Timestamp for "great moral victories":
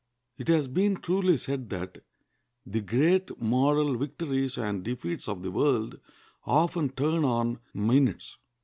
2.81-4.57